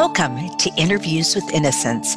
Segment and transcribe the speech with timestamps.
[0.00, 2.16] Welcome to Interviews with Innocence,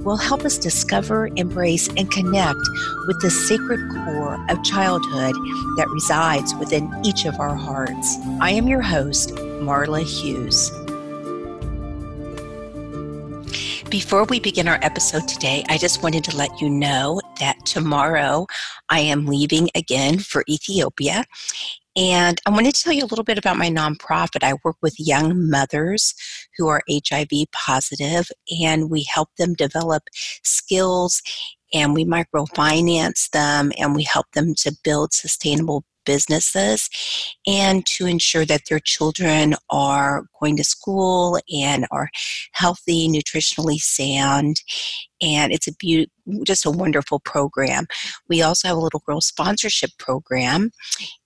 [0.03, 2.59] will help us discover, embrace, and connect
[3.07, 5.35] with the sacred core of childhood
[5.77, 8.17] that resides within each of our hearts.
[8.39, 10.71] I am your host, Marla Hughes.
[13.89, 18.47] Before we begin our episode today, I just wanted to let you know that tomorrow
[18.89, 21.25] I am leaving again for Ethiopia
[21.95, 24.43] and I wanted to tell you a little bit about my nonprofit.
[24.43, 26.13] I work with young mothers
[26.57, 28.29] who are HIV positive,
[28.63, 30.03] and we help them develop
[30.43, 31.21] skills
[31.73, 36.89] and we microfinance them and we help them to build sustainable businesses
[37.47, 42.09] and to ensure that their children are going to school and are
[42.53, 44.61] healthy, nutritionally sound.
[45.21, 46.09] And it's a be-
[46.43, 47.85] just a wonderful program.
[48.27, 50.71] We also have a little girl sponsorship program,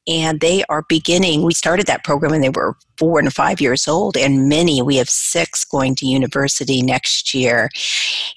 [0.07, 1.43] and they are beginning.
[1.43, 4.97] We started that program when they were four and five years old, and many, we
[4.97, 7.69] have six going to university next year.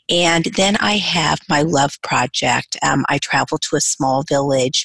[0.08, 2.76] And then I have my love project.
[2.82, 4.84] Um, I travel to a small village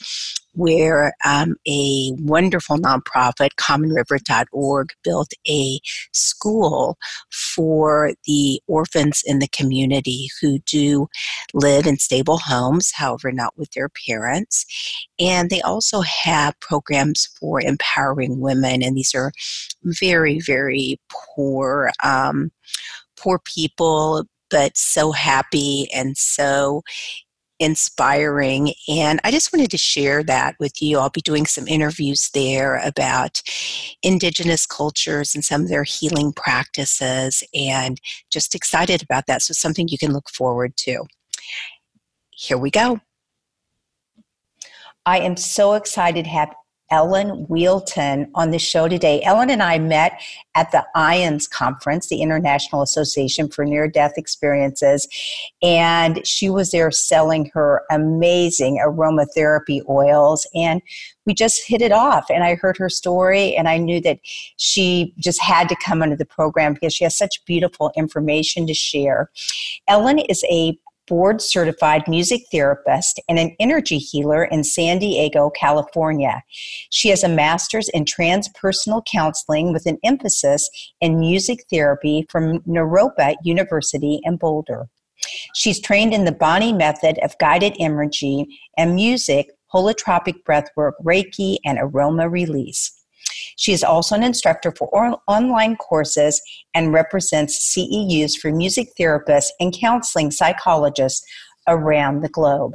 [0.54, 5.80] where um, a wonderful nonprofit, commonriver.org, built a
[6.12, 6.98] school
[7.32, 11.08] for the orphans in the community who do
[11.54, 14.66] live in stable homes, however, not with their parents.
[15.20, 19.32] And they also have programs for empowering women, and these are
[19.84, 21.92] very, very poor.
[22.04, 22.52] Um,
[23.18, 26.84] poor people but so happy and so
[27.64, 28.74] inspiring.
[28.88, 31.00] And I just wanted to share that with you.
[31.00, 33.42] I'll be doing some interviews there about
[34.04, 38.00] Indigenous cultures and some of their healing practices, and
[38.32, 39.42] just excited about that.
[39.42, 41.06] So, something you can look forward to.
[42.32, 43.00] Here we go.
[45.06, 46.54] I am so excited have
[46.94, 49.20] Ellen Wheelton on the show today.
[49.24, 50.22] Ellen and I met
[50.54, 55.08] at the IANDS conference, the International Association for Near Death Experiences,
[55.64, 60.46] and she was there selling her amazing aromatherapy oils.
[60.54, 60.84] And
[61.26, 62.30] we just hit it off.
[62.30, 64.20] And I heard her story, and I knew that
[64.58, 68.74] she just had to come under the program because she has such beautiful information to
[68.76, 69.32] share.
[69.88, 70.78] Ellen is a
[71.08, 76.44] board certified music therapist and an energy healer in San Diego, California.
[76.90, 80.70] She has a master's in transpersonal counseling with an emphasis
[81.02, 84.88] in music therapy from Naropa University in Boulder.
[85.56, 88.46] She's trained in the Bonny method of guided energy
[88.78, 93.03] and music, holotropic breathwork, Reiki, and aroma release.
[93.58, 96.42] She is also an instructor for online courses
[96.74, 101.26] and represents CEUs for music therapists and counseling psychologists
[101.68, 102.74] around the globe.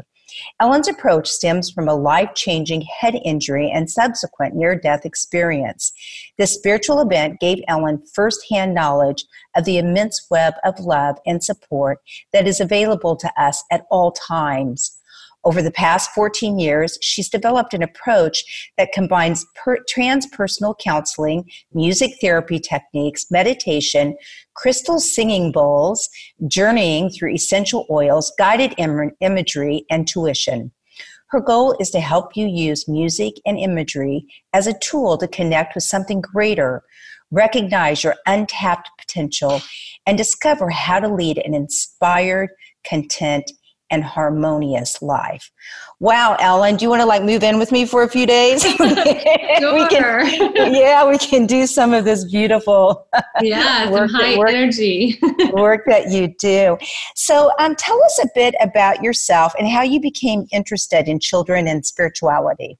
[0.60, 5.92] Ellen's approach stems from a life changing head injury and subsequent near death experience.
[6.36, 9.24] This spiritual event gave Ellen firsthand knowledge
[9.56, 11.98] of the immense web of love and support
[12.32, 14.97] that is available to us at all times.
[15.48, 22.16] Over the past 14 years, she's developed an approach that combines per- transpersonal counseling, music
[22.20, 24.18] therapy techniques, meditation,
[24.52, 26.10] crystal singing bowls,
[26.48, 30.70] journeying through essential oils, guided Im- imagery, and tuition.
[31.28, 35.74] Her goal is to help you use music and imagery as a tool to connect
[35.74, 36.82] with something greater,
[37.30, 39.62] recognize your untapped potential,
[40.06, 42.50] and discover how to lead an inspired,
[42.84, 43.50] content,
[43.90, 45.50] and harmonious life.
[46.00, 48.64] Wow, Ellen, do you want to like move in with me for a few days?
[48.80, 48.94] we
[49.88, 53.06] can, yeah, we can do some of this beautiful
[53.40, 55.18] yeah, work, high work, energy
[55.52, 56.78] work that you do.
[57.14, 61.66] So, um, tell us a bit about yourself and how you became interested in children
[61.66, 62.78] and spirituality.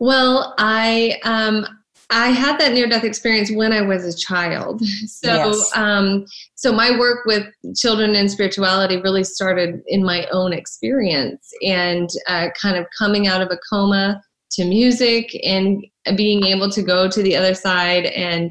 [0.00, 1.66] Well, I um,
[2.12, 4.82] I had that near death experience when I was a child.
[5.06, 5.76] So, yes.
[5.76, 6.26] um,
[6.56, 12.48] so my work with children and spirituality really started in my own experience and uh,
[12.60, 14.20] kind of coming out of a coma
[14.52, 15.84] to music and
[16.16, 18.50] being able to go to the other side and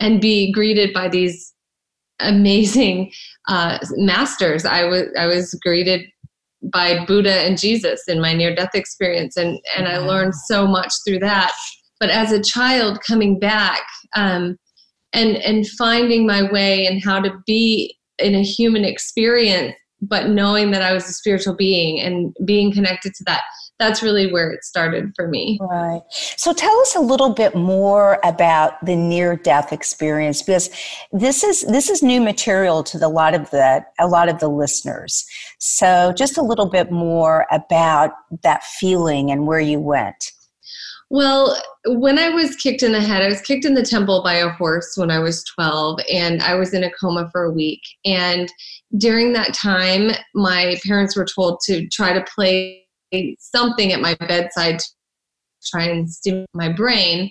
[0.00, 1.52] and be greeted by these
[2.20, 3.12] amazing
[3.48, 4.64] uh, masters.
[4.64, 6.02] I was I was greeted
[6.72, 10.92] by Buddha and Jesus in my near death experience, and and I learned so much
[11.04, 11.52] through that
[12.04, 13.80] but as a child coming back
[14.14, 14.58] um,
[15.14, 20.70] and and finding my way and how to be in a human experience but knowing
[20.70, 23.40] that I was a spiritual being and being connected to that
[23.78, 25.58] that's really where it started for me.
[25.60, 26.00] Right.
[26.10, 30.70] So tell us a little bit more about the near death experience because
[31.10, 34.48] this is this is new material to the lot of the a lot of the
[34.48, 35.26] listeners.
[35.58, 38.12] So just a little bit more about
[38.42, 40.32] that feeling and where you went.
[41.10, 44.34] Well, when I was kicked in the head, I was kicked in the temple by
[44.34, 47.82] a horse when I was 12, and I was in a coma for a week.
[48.04, 48.48] And
[48.96, 52.84] during that time, my parents were told to try to play
[53.38, 54.86] something at my bedside to
[55.70, 57.30] try and stimulate my brain.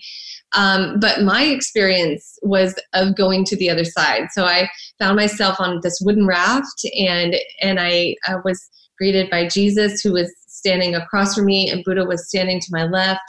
[0.56, 4.28] Um, but my experience was of going to the other side.
[4.32, 4.70] So I
[5.00, 10.14] found myself on this wooden raft, and and I uh, was greeted by Jesus, who
[10.14, 13.22] was standing across from me, and Buddha was standing to my left,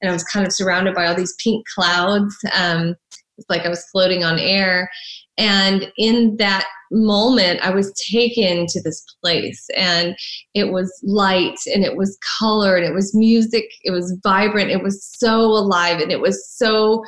[0.00, 2.34] and I was kind of surrounded by all these pink clouds.
[2.54, 2.94] Um,
[3.38, 4.90] it's like I was floating on air,
[5.38, 10.14] and in that moment, I was taken to this place, and
[10.54, 14.82] it was light, and it was color, and it was music, it was vibrant, it
[14.82, 17.02] was so alive, and it was so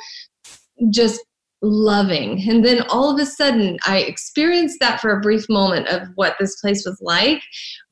[0.89, 1.21] just
[1.63, 2.43] loving.
[2.47, 6.35] And then all of a sudden, I experienced that for a brief moment of what
[6.39, 7.41] this place was like.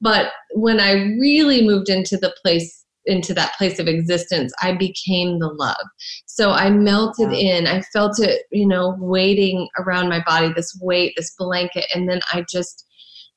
[0.01, 5.39] But when I really moved into the place into that place of existence, I became
[5.39, 5.85] the love.
[6.25, 7.67] So I melted in.
[7.67, 11.85] I felt it, you know, waiting around my body, this weight, this blanket.
[11.93, 12.85] And then I just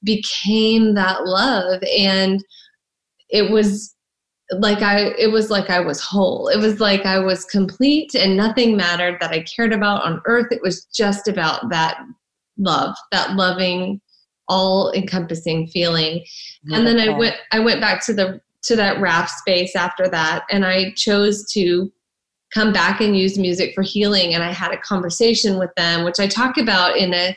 [0.02, 1.82] became that love.
[1.96, 2.44] And
[3.30, 3.94] it was
[4.52, 6.48] like I it was like I was whole.
[6.48, 10.48] It was like I was complete and nothing mattered that I cared about on earth.
[10.50, 11.98] It was just about that
[12.58, 14.00] love, that loving
[14.48, 16.24] all encompassing feeling.
[16.70, 20.44] And then I went I went back to the to that raft space after that
[20.50, 21.90] and i chose to
[22.52, 26.20] come back and use music for healing and i had a conversation with them which
[26.20, 27.36] i talk about in a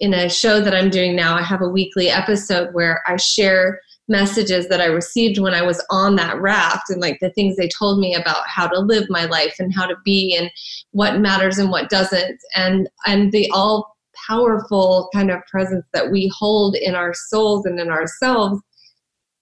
[0.00, 1.36] in a show that i'm doing now.
[1.36, 5.84] I have a weekly episode where i share messages that i received when i was
[5.90, 9.26] on that raft and like the things they told me about how to live my
[9.26, 10.50] life and how to be and
[10.92, 12.38] what matters and what doesn't.
[12.56, 13.96] And and the all
[14.28, 18.60] powerful kind of presence that we hold in our souls and in ourselves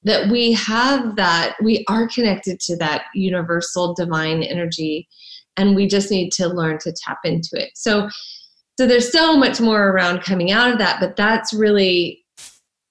[0.09, 5.09] that we have that we are connected to that universal divine energy
[5.57, 7.71] and we just need to learn to tap into it.
[7.75, 8.09] So
[8.79, 12.25] so there's so much more around coming out of that but that's really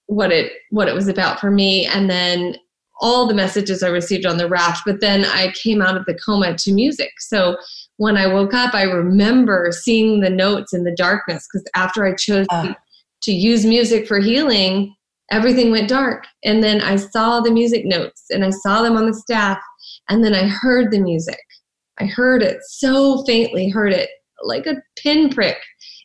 [0.06, 1.86] what it what it was about for me.
[1.86, 2.58] And then
[3.00, 6.18] all the messages i received on the raft but then i came out of the
[6.26, 7.12] coma to music.
[7.20, 7.58] So
[7.98, 12.14] when i woke up i remember seeing the notes in the darkness because after i
[12.14, 12.68] chose uh.
[12.68, 12.76] to,
[13.24, 14.96] to use music for healing
[15.32, 16.26] everything went dark.
[16.44, 19.60] And then I saw the music notes and I saw them on the staff.
[20.10, 21.40] And then I heard the music.
[22.00, 24.10] I heard it so faintly, heard it
[24.44, 25.58] like a pinprick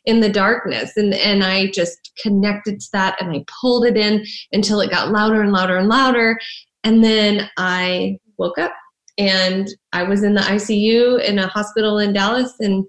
[0.05, 0.97] in the darkness.
[0.97, 5.11] And, and I just connected to that and I pulled it in until it got
[5.11, 6.37] louder and louder and louder.
[6.83, 8.73] And then I woke up
[9.17, 12.83] and I was in the ICU in a hospital in Dallas and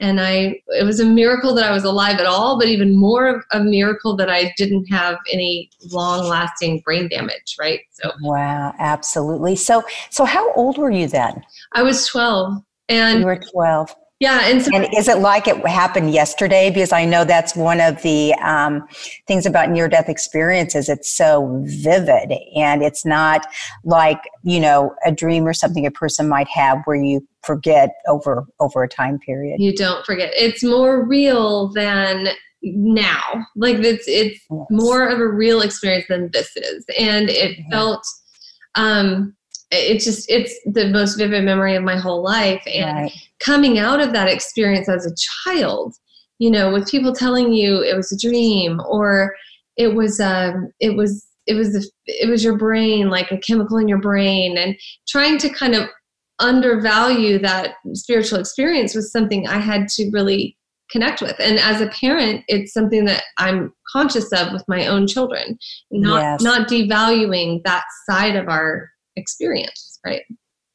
[0.00, 3.28] and I it was a miracle that I was alive at all, but even more
[3.28, 7.80] of a miracle that I didn't have any long lasting brain damage, right?
[7.90, 9.56] So Wow, absolutely.
[9.56, 11.42] So so how old were you then?
[11.72, 13.94] I was 12 and You were 12.
[14.20, 16.68] Yeah, and, so, and is it like it happened yesterday?
[16.68, 18.86] Because I know that's one of the um,
[19.26, 20.90] things about near-death experiences.
[20.90, 23.46] It's so vivid, and it's not
[23.82, 28.44] like you know a dream or something a person might have where you forget over
[28.60, 29.60] over a time period.
[29.60, 30.32] You don't forget.
[30.36, 32.28] It's more real than
[32.62, 33.46] now.
[33.56, 34.66] Like it's it's yes.
[34.70, 37.64] more of a real experience than this is, and it yeah.
[37.70, 38.06] felt.
[38.76, 39.34] Um,
[39.72, 43.12] it's just it's the most vivid memory of my whole life and right.
[43.38, 45.94] coming out of that experience as a child
[46.38, 49.34] you know with people telling you it was a dream or
[49.76, 53.76] it was um it was it was a, it was your brain like a chemical
[53.76, 54.76] in your brain and
[55.08, 55.88] trying to kind of
[56.40, 60.56] undervalue that spiritual experience was something i had to really
[60.90, 65.06] connect with and as a parent it's something that i'm conscious of with my own
[65.06, 65.56] children
[65.90, 66.42] not yes.
[66.42, 70.22] not devaluing that side of our experience, right?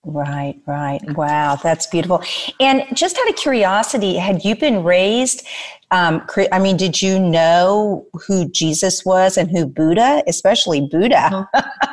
[0.05, 0.99] Right, right.
[1.15, 2.23] Wow, that's beautiful.
[2.59, 5.45] And just out of curiosity, had you been raised?
[5.89, 11.47] Um, I mean, did you know who Jesus was and who Buddha, especially Buddha?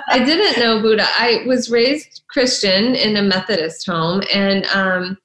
[0.09, 1.07] I didn't know Buddha.
[1.09, 5.17] I was raised Christian in a Methodist home, and um,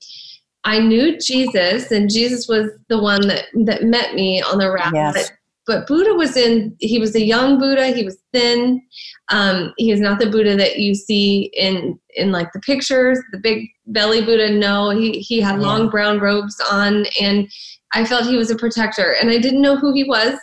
[0.63, 4.96] I knew Jesus, and Jesus was the one that that met me on the raft.
[4.96, 5.32] Yes
[5.68, 8.82] but Buddha was in, he was a young Buddha, he was thin.
[9.30, 13.38] Um, he is not the Buddha that you see in, in like the pictures, the
[13.38, 14.50] big belly Buddha.
[14.50, 15.68] No, he, he had yeah.
[15.68, 17.48] long brown robes on and
[17.94, 20.40] I felt he was a protector and I didn't know who he was.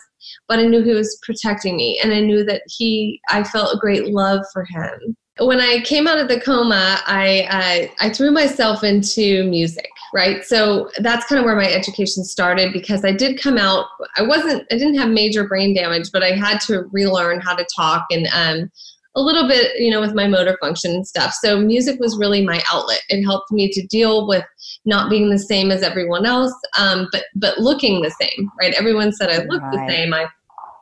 [0.49, 3.79] but I knew he was protecting me and I knew that he I felt a
[3.79, 5.17] great love for him.
[5.39, 10.45] When I came out of the coma, I uh, I threw myself into music, right?
[10.45, 13.87] So that's kind of where my education started because I did come out.
[14.17, 17.67] I wasn't I didn't have major brain damage, but I had to relearn how to
[17.77, 18.71] talk and um,
[19.17, 21.33] a little bit, you know, with my motor function and stuff.
[21.35, 23.01] So music was really my outlet.
[23.09, 24.45] It helped me to deal with
[24.85, 28.75] not being the same as everyone else, um, but but looking the same, right?
[28.75, 29.73] Everyone said I looked right.
[29.73, 30.27] the same, I,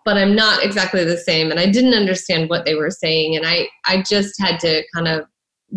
[0.05, 3.47] but I'm not exactly the same, and I didn't understand what they were saying, and
[3.47, 5.27] I I just had to kind of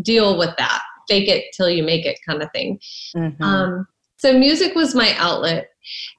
[0.02, 2.80] deal with that, fake it till you make it, kind of thing.
[3.16, 3.44] Mm-hmm.
[3.44, 5.70] Um, so music was my outlet.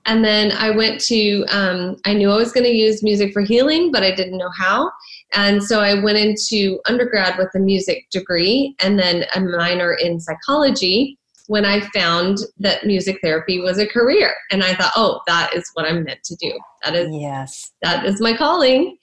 [0.05, 3.43] And then I went to, um, I knew I was going to use music for
[3.43, 4.93] healing, but I didn't know how.
[5.35, 10.21] And so I went into undergrad with a music degree and then a minor in
[10.21, 14.35] psychology when I found that music therapy was a career.
[14.51, 16.53] And I thought, oh, that is what I'm meant to do.
[16.85, 17.73] That is yes.
[17.83, 18.97] That is my calling.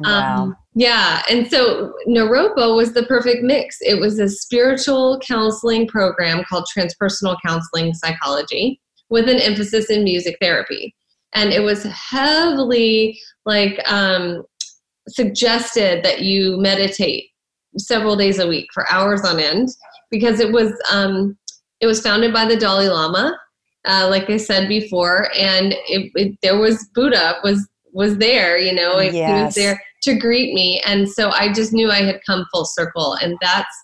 [0.00, 0.44] Wow.
[0.44, 1.22] Um, yeah.
[1.28, 3.78] And so Naropa was the perfect mix.
[3.80, 8.80] It was a spiritual counseling program called Transpersonal Counseling Psychology
[9.10, 10.94] with an emphasis in music therapy.
[11.34, 14.44] And it was heavily like um,
[15.08, 17.24] suggested that you meditate
[17.76, 19.68] several days a week for hours on end
[20.10, 21.36] because it was um,
[21.80, 23.38] it was founded by the Dalai Lama,
[23.86, 28.72] uh, like I said before, and it, it, there was Buddha was was there, you
[28.72, 29.14] know, yes.
[29.14, 32.64] he was there to greet me, and so I just knew I had come full
[32.64, 33.74] circle, and that's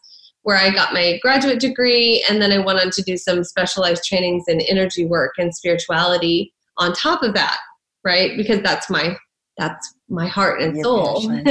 [0.43, 4.05] where I got my graduate degree, and then I went on to do some specialized
[4.05, 7.59] trainings in energy work and spirituality on top of that,
[8.05, 8.37] right?
[8.37, 9.17] Because that's my
[9.59, 11.41] that's my heart and Your soul.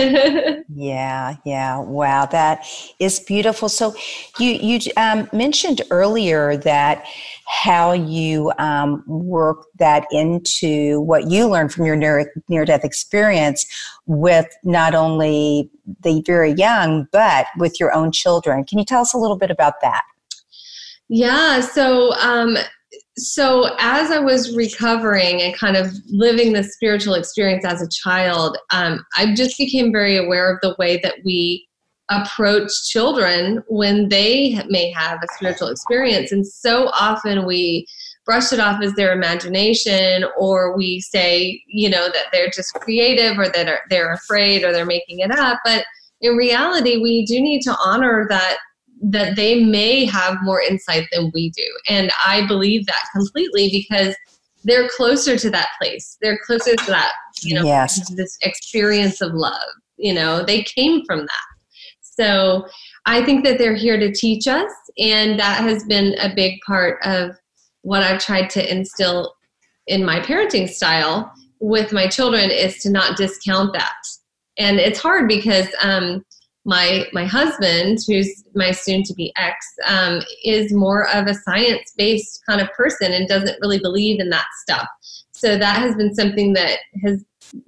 [0.74, 1.78] yeah, yeah.
[1.78, 2.66] Wow, that
[3.00, 3.68] is beautiful.
[3.68, 3.94] So,
[4.40, 7.06] you you um, mentioned earlier that
[7.48, 13.66] how you um, work that into what you learned from your near near death experience
[14.06, 15.70] with not only
[16.04, 18.64] the very young, but with your own children.
[18.64, 20.04] Can you tell us a little bit about that?
[21.10, 21.60] Yeah.
[21.60, 22.14] So.
[22.14, 22.58] Um,
[23.18, 28.58] so as i was recovering and kind of living the spiritual experience as a child
[28.72, 31.68] um, i just became very aware of the way that we
[32.10, 36.32] approach children when they may have a spiritual experience.
[36.32, 37.88] And so often we
[38.26, 43.38] brush it off as their imagination or we say you know that they're just creative
[43.38, 45.60] or that they're afraid or they're making it up.
[45.64, 45.86] But
[46.22, 48.58] in reality we do need to honor that
[49.12, 51.66] that they may have more insight than we do.
[51.88, 54.16] And I believe that completely because
[54.64, 56.18] they're closer to that place.
[56.22, 58.10] They're closer to that, you know, yes.
[58.16, 59.70] this experience of love.
[59.98, 61.46] You know, they came from that.
[62.02, 62.66] So
[63.06, 64.72] I think that they're here to teach us.
[64.98, 67.36] And that has been a big part of
[67.84, 69.36] what I've tried to instill
[69.86, 73.94] in my parenting style with my children is to not discount that.
[74.58, 76.26] And it's hard because um,
[76.66, 81.94] my my husband, who's my soon to be ex, um, is more of a science
[81.98, 84.88] based kind of person and doesn't really believe in that stuff.
[85.32, 87.24] So that has been something that has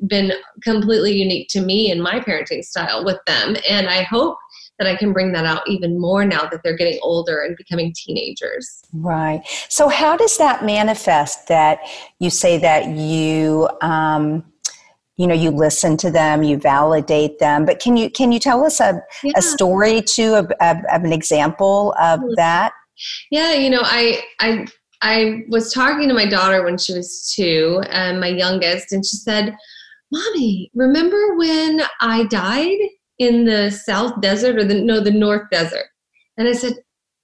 [0.08, 4.38] been completely unique to me in my parenting style with them, and I hope
[4.80, 7.94] that I can bring that out even more now that they're getting older and becoming
[7.96, 8.84] teenagers.
[8.94, 9.42] Right.
[9.70, 11.80] So, how does that manifest that
[12.20, 14.44] you say that you um,
[15.18, 18.64] you know you listen to them you validate them but can you can you tell
[18.64, 19.34] us a, yeah.
[19.36, 22.72] a story too of, of, of, an example of that?
[23.32, 24.66] Yeah you know i i
[25.02, 29.18] i was talking to my daughter when she was two and my youngest and she
[29.18, 29.56] said
[30.12, 32.80] mommy remember when i died
[33.20, 35.88] in the south desert or the no the north desert?
[36.38, 36.74] And i said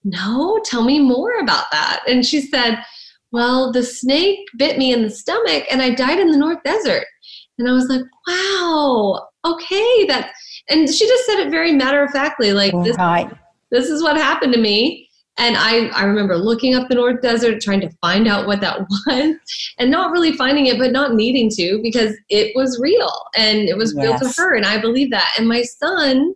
[0.04, 2.04] no tell me more about that.
[2.08, 2.84] And she said
[3.32, 7.06] well the snake bit me in the stomach and i died in the north desert
[7.58, 10.30] and I was like, wow, okay, that's,
[10.70, 13.32] and she just said it very matter of factly, like, this, right.
[13.72, 15.10] this is what happened to me.
[15.38, 18.82] And I, I remember looking up the North Desert, trying to find out what that
[19.08, 19.36] was,
[19.80, 23.76] and not really finding it, but not needing to because it was real and it
[23.76, 24.04] was yes.
[24.04, 24.56] real to her.
[24.56, 25.34] And I believe that.
[25.38, 26.36] And my son,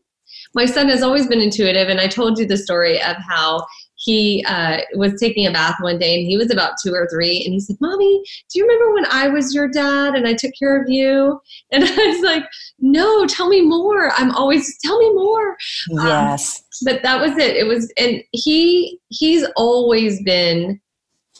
[0.56, 1.90] my son has always been intuitive.
[1.90, 3.64] And I told you the story of how
[4.08, 7.44] he uh, was taking a bath one day and he was about two or three
[7.44, 10.52] and he said mommy do you remember when i was your dad and i took
[10.58, 11.40] care of you?
[11.72, 12.44] And i was like
[12.80, 14.12] no tell me more.
[14.14, 15.58] I'm always tell me more.
[16.00, 16.60] Um, yes.
[16.60, 17.56] um, but that was it.
[17.56, 20.80] It was and he he's always been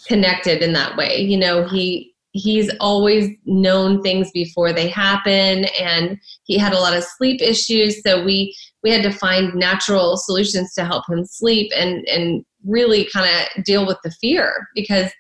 [0.08, 1.18] connected in that way.
[1.20, 6.96] You know he he's always known things before they happen and he had a lot
[6.96, 8.02] of sleep issues.
[8.04, 13.10] So we we had to find natural solutions to help him sleep and and really
[13.12, 15.12] kind of deal with the fear because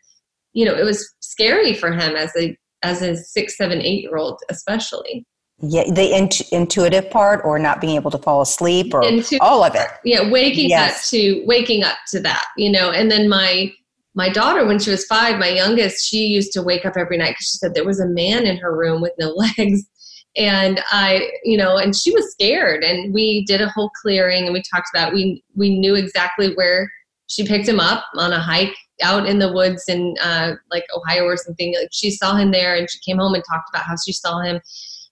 [0.54, 4.18] you know it was scary for him as a as a six, seven, eight year
[4.18, 5.26] old, especially.
[5.60, 9.04] Yeah, the int- intuitive part, or not being able to fall asleep, or
[9.42, 9.88] all of it.
[10.06, 11.06] Yeah, waking yes.
[11.06, 12.92] up to waking up to that, you know.
[12.92, 13.72] And then my
[14.14, 17.32] my daughter, when she was five, my youngest, she used to wake up every night
[17.32, 19.82] because she said there was a man in her room with no legs,
[20.36, 22.84] and I, you know, and she was scared.
[22.84, 26.88] And we did a whole clearing, and we talked about we we knew exactly where
[27.28, 31.24] she picked him up on a hike out in the woods in uh, like Ohio
[31.24, 31.74] or something.
[31.76, 34.40] Like she saw him there, and she came home and talked about how she saw
[34.42, 34.60] him,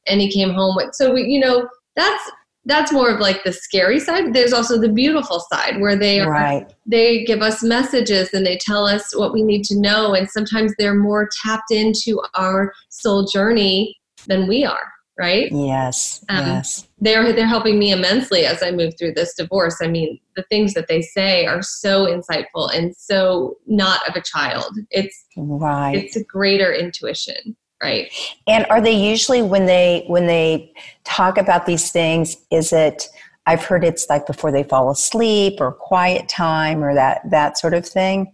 [0.08, 0.94] and he came home with.
[0.96, 2.32] So we, you know, that's
[2.68, 4.34] that's more of like the scary side.
[4.34, 6.74] There's also the beautiful side where they are, right.
[6.88, 10.74] they give us messages and they tell us what we need to know, and sometimes
[10.78, 13.96] they're more tapped into our soul journey
[14.28, 15.50] than we are right?
[15.52, 16.24] Yes.
[16.30, 16.88] Um, yes.
[17.00, 19.78] They're they're helping me immensely as I move through this divorce.
[19.82, 24.22] I mean, the things that they say are so insightful and so not of a
[24.22, 24.78] child.
[24.92, 25.96] It's right.
[25.96, 28.12] It's a greater intuition, right?
[28.48, 33.08] And are they usually when they when they talk about these things, is it
[33.46, 37.74] I've heard it's like before they fall asleep or quiet time or that that sort
[37.74, 38.32] of thing?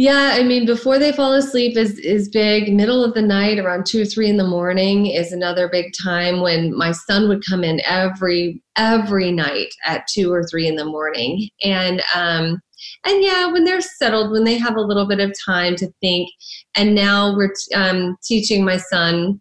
[0.00, 2.72] Yeah, I mean, before they fall asleep is is big.
[2.72, 6.40] Middle of the night, around two or three in the morning, is another big time
[6.40, 10.86] when my son would come in every every night at two or three in the
[10.86, 12.62] morning, and um,
[13.04, 16.30] and yeah, when they're settled, when they have a little bit of time to think,
[16.74, 19.38] and now we're um, teaching my son.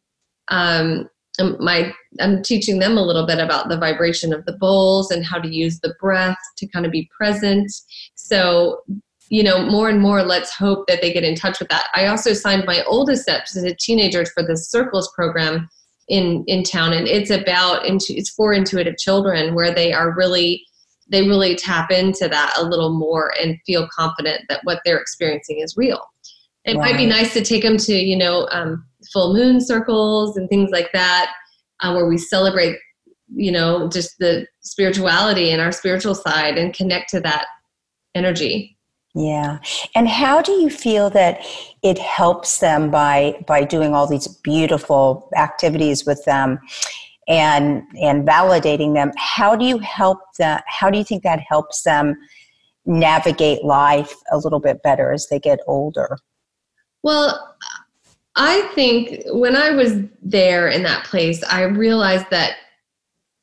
[0.50, 1.08] Um,
[1.40, 5.26] um, my I'm teaching them a little bit about the vibration of the bowls and
[5.26, 7.72] how to use the breath to kind of be present.
[8.16, 8.82] So
[9.30, 11.86] you know, more and more, let's hope that they get in touch with that.
[11.94, 15.70] I also signed my oldest up as a teenager for the Circles program
[16.08, 20.66] in in town, and it's about into it's for intuitive children where they are really
[21.12, 25.60] they really tap into that a little more and feel confident that what they're experiencing
[25.60, 26.02] is real.
[26.66, 26.92] It right.
[26.92, 28.84] might be nice to take them to you know um,
[29.14, 31.32] full moon circles and things like that,
[31.82, 32.80] uh, where we celebrate
[33.32, 37.46] you know just the spirituality and our spiritual side and connect to that
[38.16, 38.76] energy
[39.20, 39.60] yeah.
[39.96, 41.46] And how do you feel that
[41.84, 46.58] it helps them by by doing all these beautiful activities with them
[47.28, 49.12] and and validating them?
[49.18, 52.16] How do you help them how do you think that helps them
[52.86, 56.18] navigate life a little bit better as they get older?
[57.04, 57.58] Well,
[58.38, 62.54] I think when I was there in that place, I realized that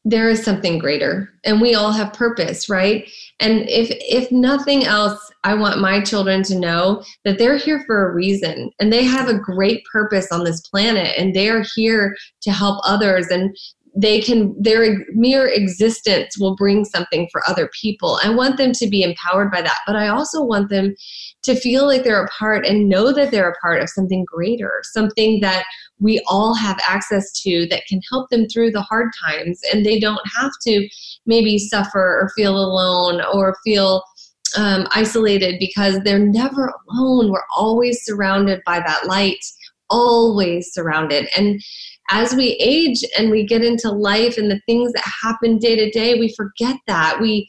[0.09, 1.29] there is something greater.
[1.45, 3.11] And we all have purpose, right?
[3.41, 8.09] And if if nothing else, I want my children to know that they're here for
[8.09, 8.71] a reason.
[8.79, 12.81] And they have a great purpose on this planet and they are here to help
[12.85, 13.27] others.
[13.31, 13.57] And
[13.97, 18.21] they can their mere existence will bring something for other people.
[18.23, 20.95] I want them to be empowered by that but i also want them
[21.43, 24.81] to feel like they're a part and know that they're a part of something greater
[24.83, 25.65] something that
[25.99, 29.99] we all have access to that can help them through the hard times and they
[29.99, 30.89] don't have to
[31.27, 34.03] maybe suffer or feel alone or feel
[34.57, 37.31] um, isolated because they're never alone.
[37.31, 39.45] We're always surrounded by that light
[39.91, 41.29] always surrounded.
[41.37, 41.61] And
[42.11, 45.91] as we age and we get into life and the things that happen day to
[45.91, 47.21] day, we forget that.
[47.21, 47.49] We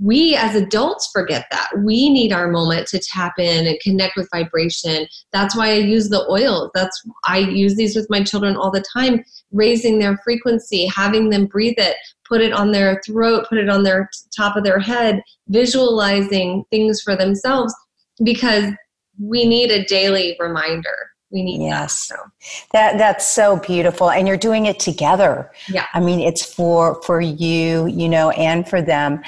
[0.00, 1.70] we as adults forget that.
[1.78, 5.08] We need our moment to tap in and connect with vibration.
[5.32, 6.70] That's why I use the oils.
[6.74, 11.46] That's I use these with my children all the time, raising their frequency, having them
[11.46, 11.96] breathe it,
[12.28, 17.00] put it on their throat, put it on their top of their head, visualizing things
[17.00, 17.74] for themselves
[18.22, 18.72] because
[19.20, 22.08] we need a daily reminder we need yes.
[22.08, 22.16] that.
[22.16, 22.66] So.
[22.72, 25.50] That that's so beautiful, and you're doing it together.
[25.68, 29.22] Yeah, I mean it's for for you, you know, and for them.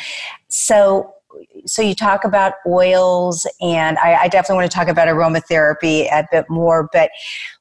[0.48, 1.14] So
[1.66, 6.26] so you talk about oils and I, I, definitely want to talk about aromatherapy a
[6.30, 7.10] bit more but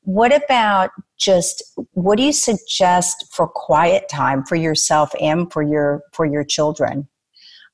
[0.01, 6.01] what about just what do you suggest for quiet time for yourself and for your
[6.13, 7.07] for your children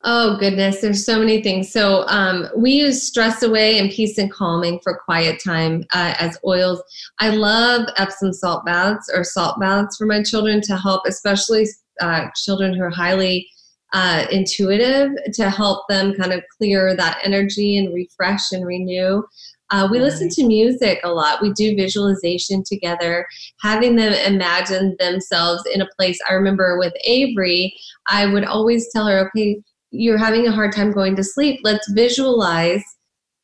[0.04, 1.72] Oh goodness, there's so many things.
[1.72, 6.38] So um, we use stress away and peace and calming for quiet time uh, as
[6.46, 6.84] oils.
[7.20, 11.68] I love Epsom salt baths or salt baths for my children to help, especially
[12.02, 13.48] uh, children who are highly
[13.94, 19.24] uh, intuitive, to help them kind of clear that energy and refresh and renew.
[19.72, 21.42] Uh, we listen to music a lot.
[21.42, 23.26] We do visualization together,
[23.62, 26.20] having them imagine themselves in a place.
[26.30, 27.76] I remember with Avery,
[28.08, 29.64] I would always tell her, okay,
[29.98, 32.84] you're having a hard time going to sleep, let's visualize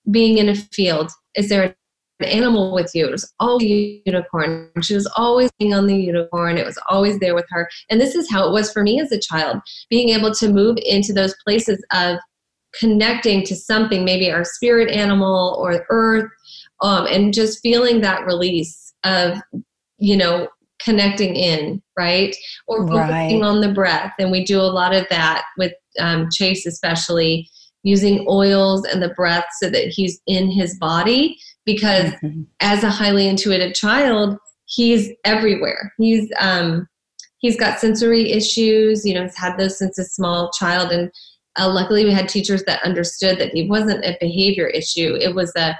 [0.09, 1.11] being in a field.
[1.35, 1.75] Is there
[2.19, 3.07] an animal with you?
[3.07, 4.69] It was always unicorn.
[4.81, 6.57] She was always being on the unicorn.
[6.57, 7.69] It was always there with her.
[7.89, 9.57] And this is how it was for me as a child,
[9.89, 12.17] being able to move into those places of
[12.79, 16.29] connecting to something, maybe our spirit animal or earth,
[16.81, 19.41] um, and just feeling that release of
[20.01, 20.47] you know,
[20.83, 22.35] connecting in, right?
[22.67, 23.43] Or focusing right.
[23.43, 24.13] on the breath.
[24.19, 27.49] And we do a lot of that with um, Chase, especially
[27.83, 31.37] using oils and the breath so that he's in his body.
[31.65, 32.41] Because mm-hmm.
[32.59, 35.93] as a highly intuitive child, he's everywhere.
[35.97, 36.87] He's um,
[37.39, 39.05] he's got sensory issues.
[39.05, 41.11] You know, he's had those since a small child, and
[41.59, 45.15] uh, luckily we had teachers that understood that he wasn't a behavior issue.
[45.19, 45.77] It was a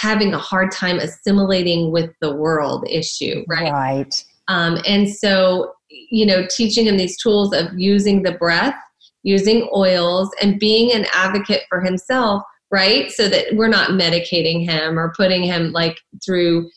[0.00, 3.72] having a hard time assimilating with the world issue, right?
[3.72, 4.24] Right.
[4.48, 8.74] Um, and so, you know, teaching him these tools of using the breath,
[9.22, 13.10] using oils, and being an advocate for himself, right?
[13.10, 16.70] So that we're not medicating him or putting him like through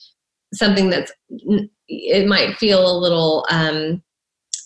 [0.54, 1.12] something that's
[1.88, 4.02] it might feel a little um,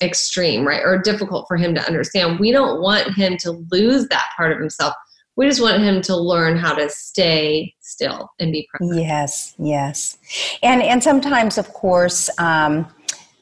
[0.02, 2.39] extreme, right, or difficult for him to understand.
[2.39, 4.93] We don't want him to lose that part of himself.
[5.39, 8.99] We just want him to learn how to stay still and be present.
[8.99, 10.17] Yes, yes,
[10.62, 12.30] and and sometimes, of course.
[12.38, 12.86] Um,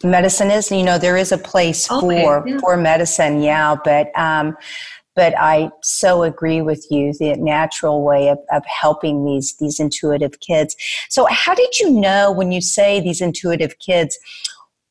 [0.04, 2.60] medicine is you know there is a place oh, for yeah.
[2.60, 4.56] for medicine yeah but um
[5.16, 10.40] but I so agree with you the natural way of, of helping these these intuitive
[10.40, 10.76] kids.
[11.10, 14.16] So how did you know when you say these intuitive kids?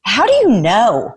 [0.03, 1.14] How do you know?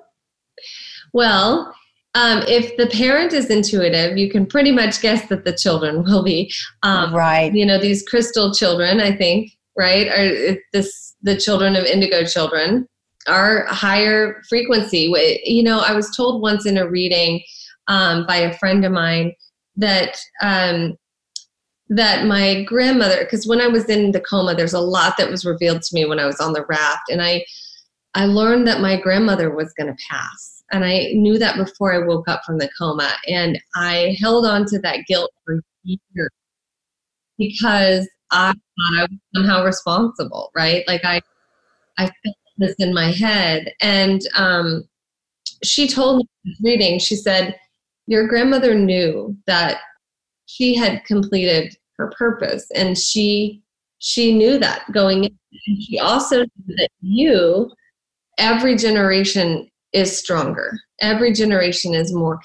[1.14, 1.74] Well,
[2.16, 6.24] um, if the parent is intuitive, you can pretty much guess that the children will
[6.24, 6.52] be.
[6.84, 7.54] Um, right.
[7.54, 12.88] You know, these crystal children, I think, right, are this the children of indigo children
[13.28, 15.14] are higher frequency.
[15.44, 17.42] You know, I was told once in a reading
[17.88, 19.34] um, by a friend of mine
[19.76, 20.96] that um,
[21.90, 25.44] that my grandmother because when i was in the coma there's a lot that was
[25.44, 27.44] revealed to me when i was on the raft and i
[28.14, 32.06] i learned that my grandmother was going to pass and i knew that before i
[32.06, 36.30] woke up from the coma and i held on to that guilt for years
[37.38, 40.88] because i thought i was somehow responsible right?
[40.88, 41.22] Like i
[41.98, 43.74] i felt this in my head.
[43.82, 44.84] And um
[45.64, 47.56] she told me reading she said
[48.08, 49.82] your grandmother knew that
[50.46, 53.62] she had completed her purpose and she
[54.00, 55.40] she knew that going in.
[55.68, 57.72] And she also knew that you
[58.38, 62.40] every generation is stronger every generation is more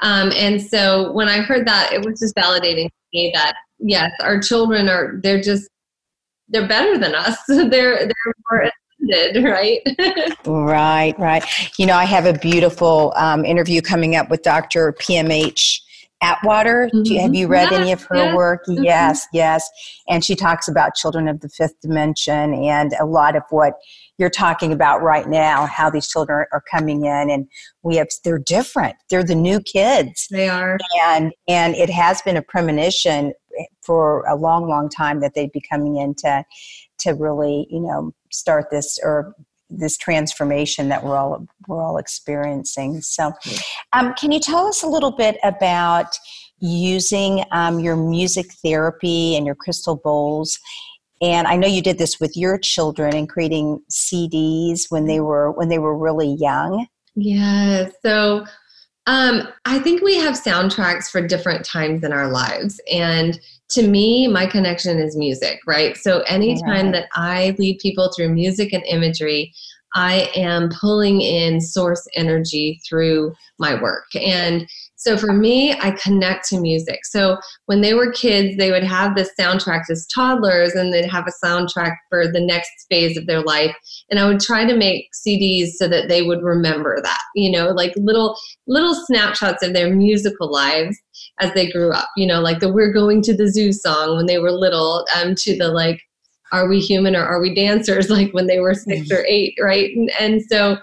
[0.00, 4.10] um, and so when i heard that it was just validating to me that yes
[4.20, 5.68] our children are they're just
[6.48, 8.70] they're better than us they're they're more
[9.04, 9.80] attended, right?
[10.46, 11.44] right, right.
[11.78, 14.92] You know, I have a beautiful um, interview coming up with Dr.
[15.00, 15.80] PMH
[16.22, 16.88] Atwater.
[16.94, 17.12] Mm-hmm.
[17.12, 18.64] You, have you read any of her work?
[18.66, 18.84] Mm-hmm.
[18.84, 19.68] Yes, yes.
[20.08, 23.74] And she talks about children of the fifth dimension and a lot of what
[24.18, 27.48] you're talking about right now, how these children are coming in and
[27.82, 28.94] we have they're different.
[29.10, 30.28] They're the new kids.
[30.30, 30.78] They are.
[31.00, 33.32] And and it has been a premonition
[33.82, 36.44] for a long, long time that they'd be coming in to
[36.98, 39.34] to really, you know, start this or
[39.70, 43.00] this transformation that we're all we're all experiencing.
[43.00, 43.32] So,
[43.92, 46.16] um, can you tell us a little bit about
[46.60, 50.58] using um, your music therapy and your crystal bowls?
[51.22, 55.52] And I know you did this with your children and creating CDs when they were
[55.52, 56.86] when they were really young.
[57.14, 57.88] Yeah.
[58.04, 58.44] So
[59.06, 62.80] um, I think we have soundtracks for different times in our lives.
[62.92, 63.38] And
[63.70, 65.96] to me, my connection is music, right?
[65.96, 69.52] So anytime that I lead people through music and imagery,
[69.94, 74.06] I am pulling in source energy through my work.
[74.14, 77.04] And so for me, I connect to music.
[77.04, 81.26] So when they were kids, they would have this soundtrack as toddlers and they'd have
[81.26, 83.76] a soundtrack for the next phase of their life.
[84.10, 87.68] And I would try to make CDs so that they would remember that, you know,
[87.68, 90.96] like little little snapshots of their musical lives
[91.40, 94.26] as they grew up, you know, like the We're Going to the Zoo song when
[94.26, 96.00] they were little, um, to the like,
[96.52, 99.14] Are we human or are we dancers, like when they were 6 mm-hmm.
[99.14, 99.90] or eight, right?
[99.94, 100.78] And, and so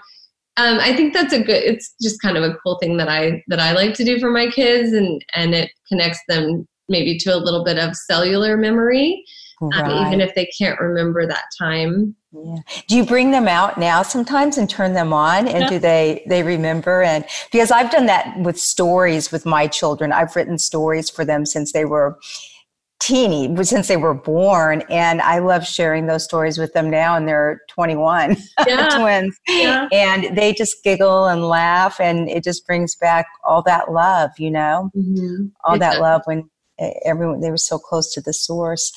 [0.58, 1.62] um, I think that's a good.
[1.62, 4.30] It's just kind of a cool thing that I that I like to do for
[4.30, 9.24] my kids, and and it connects them maybe to a little bit of cellular memory,
[9.62, 9.84] right.
[9.84, 12.14] um, even if they can't remember that time.
[12.32, 12.56] Yeah.
[12.86, 15.68] Do you bring them out now sometimes and turn them on, and yeah.
[15.68, 17.02] do they they remember?
[17.02, 21.46] And because I've done that with stories with my children, I've written stories for them
[21.46, 22.18] since they were
[23.02, 27.26] teeny since they were born and i love sharing those stories with them now and
[27.26, 28.36] they're 21
[28.66, 28.88] yeah.
[28.96, 29.88] twins yeah.
[29.90, 34.52] and they just giggle and laugh and it just brings back all that love you
[34.52, 35.46] know mm-hmm.
[35.64, 36.48] all that love when
[37.04, 38.92] everyone they were so close to the source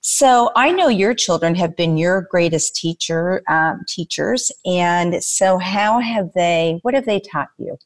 [0.00, 6.00] so i know your children have been your greatest teacher um, teachers and so how
[6.00, 7.78] have they what have they taught you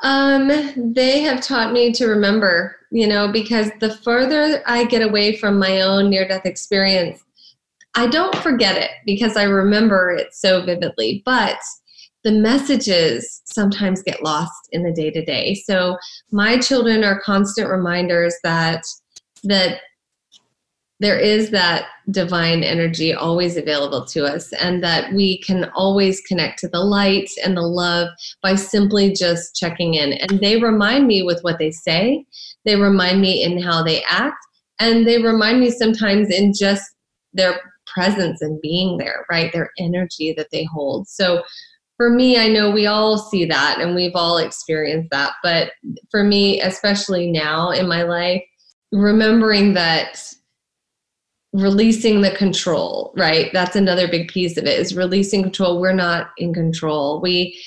[0.00, 5.36] um, they have taught me to remember, you know, because the further I get away
[5.36, 7.22] from my own near death experience,
[7.94, 11.58] I don't forget it because I remember it so vividly, but
[12.24, 15.54] the messages sometimes get lost in the day to day.
[15.54, 15.96] So
[16.30, 18.82] my children are constant reminders that
[19.44, 19.80] that
[21.00, 26.58] there is that divine energy always available to us and that we can always connect
[26.60, 28.08] to the light and the love
[28.42, 30.14] by simply just checking in.
[30.14, 32.24] And they remind me with what they say
[32.64, 34.38] they remind me in how they act
[34.80, 36.82] and they remind me sometimes in just
[37.32, 39.52] their presence and being there right?
[39.52, 41.08] Their energy that they hold.
[41.08, 41.42] So
[41.96, 45.70] for me i know we all see that and we've all experienced that but
[46.10, 48.42] for me especially now in my life
[48.92, 50.22] remembering that
[51.56, 53.50] releasing the control right?
[53.52, 55.80] That's another big piece of it is releasing control.
[55.80, 57.20] We're not in control.
[57.20, 57.58] We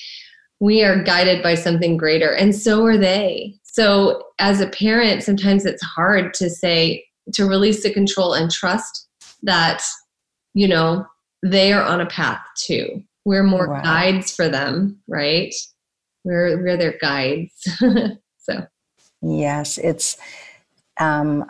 [0.60, 3.56] we are guided by something greater and so are they.
[3.63, 9.08] So as a parent sometimes it's hard to say to release the control and trust
[9.43, 9.82] that
[10.54, 11.06] you know
[11.43, 13.82] they are on a path too we're more wow.
[13.82, 15.54] guides for them right?
[16.23, 17.54] We're we're their guides.
[18.41, 18.65] So.
[19.21, 20.17] Yes it's
[20.99, 21.45] um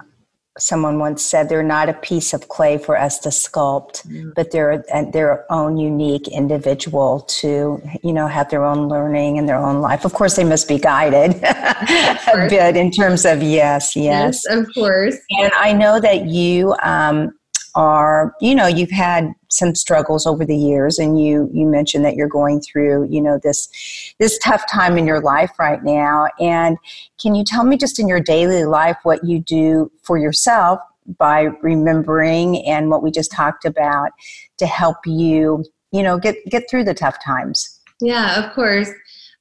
[0.60, 4.30] someone once said they're not a piece of clay for us to sculpt mm-hmm.
[4.36, 9.58] but they're their own unique individual to you know have their own learning and their
[9.58, 10.06] own life.
[10.06, 14.44] Of course they must be guided a bit in terms of yes, yes.
[14.46, 15.18] Yes of course.
[15.30, 17.39] And i know that you um,
[17.76, 22.16] are you know you've had some struggles over the years and you you mentioned that
[22.16, 26.28] you're going through you know this this tough time in your life right now.
[26.40, 26.78] And
[27.22, 30.80] can you tell me just in your daily life what you do for yourself
[31.18, 34.12] by remembering and what we just talked about
[34.58, 37.80] to help you you know get get through the tough times?
[38.02, 38.90] Yeah of course.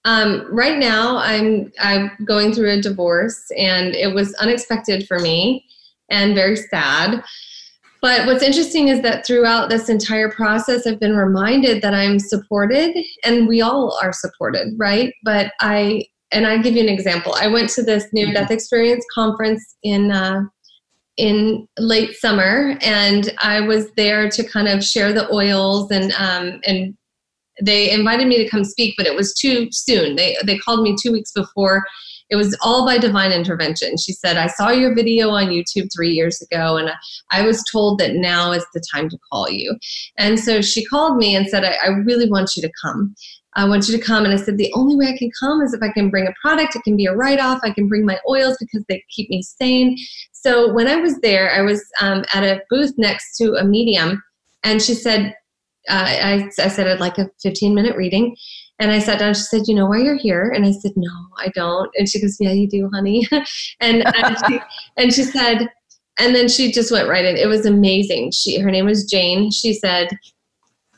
[0.05, 5.67] Um, right now i'm i'm going through a divorce and it was unexpected for me
[6.09, 7.23] and very sad
[8.01, 12.97] but what's interesting is that throughout this entire process, I've been reminded that I'm supported
[13.25, 15.13] and we all are supported, right?
[15.25, 17.35] But I, and I give you an example.
[17.35, 20.43] I went to this near death experience conference in, uh,
[21.17, 26.61] in late summer and I was there to kind of share the oils and, um,
[26.65, 26.97] and
[27.61, 30.15] they invited me to come speak, but it was too soon.
[30.15, 31.83] They, they called me two weeks before
[32.31, 33.97] it was all by divine intervention.
[33.97, 36.91] She said, I saw your video on YouTube three years ago, and
[37.31, 39.77] I was told that now is the time to call you.
[40.19, 43.15] And so she called me and said, I, I really want you to come.
[43.55, 44.25] I want you to come.
[44.25, 46.35] And I said, the only way I can come is if I can bring a
[46.41, 46.77] product.
[46.77, 47.61] It can be a write off.
[47.65, 49.97] I can bring my oils because they keep me sane.
[50.33, 54.23] So when I was there, I was um, at a booth next to a medium,
[54.63, 55.35] and she said,
[55.89, 58.37] I, I said I'd like a 15 minute reading.
[58.81, 59.35] And I sat down.
[59.35, 62.21] She said, "You know why you're here?" And I said, "No, I don't." And she
[62.21, 63.27] goes, "Yeah, you do, honey."
[63.81, 64.61] and and she,
[64.97, 65.69] and she said,
[66.19, 67.37] and then she just went right in.
[67.37, 68.33] It was amazing.
[68.33, 69.51] She her name was Jane.
[69.51, 70.09] She said,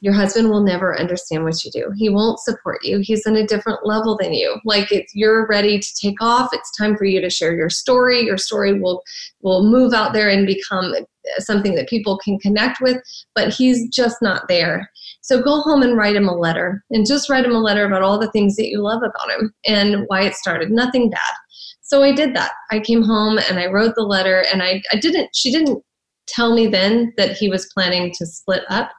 [0.01, 1.93] "Your husband will never understand what you do.
[1.97, 3.01] He won't support you.
[3.03, 4.59] He's on a different level than you.
[4.65, 6.51] Like it's you're ready to take off.
[6.53, 8.23] It's time for you to share your story.
[8.23, 9.03] Your story will
[9.43, 10.95] will move out there and become
[11.39, 12.99] something that people can connect with.
[13.35, 14.91] But he's just not there."
[15.23, 18.03] So go home and write him a letter and just write him a letter about
[18.03, 20.71] all the things that you love about him and why it started.
[20.71, 21.35] Nothing bad.
[21.83, 22.53] So I did that.
[22.71, 25.83] I came home and I wrote the letter and I, I didn't, she didn't
[26.27, 28.93] tell me then that he was planning to split up,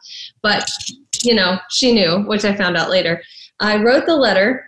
[0.44, 0.70] but
[1.24, 3.22] you know, she knew, which I found out later.
[3.62, 4.66] I wrote the letter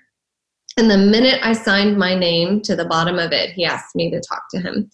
[0.78, 4.10] and the minute I signed my name to the bottom of it, he asked me
[4.12, 4.90] to talk to him.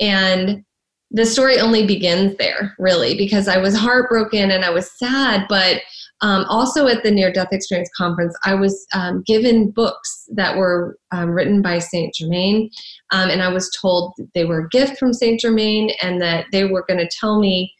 [0.00, 0.64] And
[1.10, 5.80] the story only begins there, really, because I was heartbroken and I was sad, but
[6.20, 10.98] um, also at the Near Death Experience Conference, I was um, given books that were
[11.12, 12.70] um, written by Saint Germain,
[13.12, 16.64] um, and I was told they were a gift from Saint Germain and that they
[16.64, 17.72] were going to tell me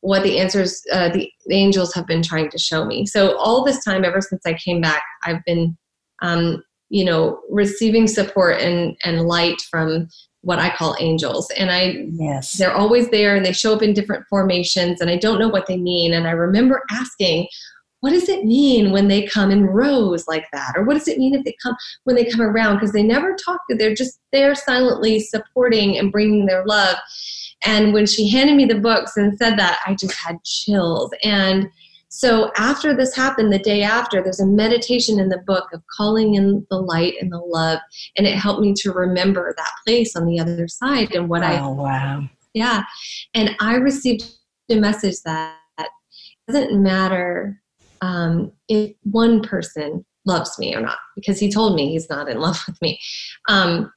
[0.00, 3.06] what the answers uh, the, the, angels have been trying to show me.
[3.06, 5.76] So all this time, ever since I came back, I've been,
[6.22, 10.08] um, you know, receiving support and and light from
[10.46, 11.50] what I call angels.
[11.56, 12.52] And I yes.
[12.52, 15.66] they're always there and they show up in different formations and I don't know what
[15.66, 16.14] they mean.
[16.14, 17.48] And I remember asking,
[17.98, 21.18] what does it mean when they come in rows like that or what does it
[21.18, 24.54] mean if they come when they come around because they never talk they're just there
[24.54, 26.96] silently supporting and bringing their love
[27.64, 31.68] and when she handed me the books and said that i just had chills and
[32.16, 36.34] so after this happened the day after there's a meditation in the book of calling
[36.34, 37.78] in the light and the love
[38.16, 41.46] and it helped me to remember that place on the other side and what oh,
[41.46, 42.24] i wow.
[42.54, 42.84] Yeah.
[43.34, 44.24] And i received
[44.70, 45.58] a message that
[46.48, 47.60] doesn't matter
[48.00, 52.40] um, if one person loves me or not because he told me he's not in
[52.40, 52.98] love with me.
[53.46, 53.92] Um,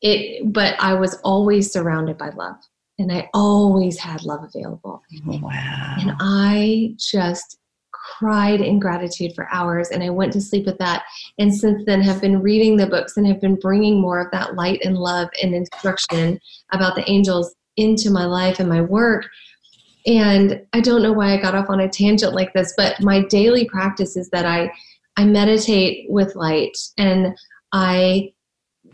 [0.00, 2.56] it but i was always surrounded by love
[2.98, 5.02] and I always had love available.
[5.28, 5.96] Oh, wow.
[5.98, 7.58] And I just
[7.92, 11.04] cried in gratitude for hours and I went to sleep with that.
[11.38, 14.54] And since then have been reading the books and have been bringing more of that
[14.54, 16.40] light and love and instruction
[16.72, 19.26] about the angels into my life and my work.
[20.06, 23.24] And I don't know why I got off on a tangent like this, but my
[23.26, 24.70] daily practice is that I
[25.16, 27.36] I meditate with light and
[27.72, 28.32] I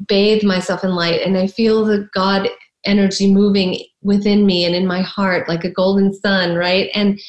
[0.09, 2.49] bathe myself in light and I feel the God
[2.87, 6.91] energy moving within me and in my heart like a golden sun, right?
[6.95, 7.21] And